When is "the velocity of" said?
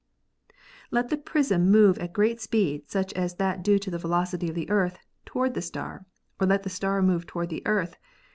3.91-4.55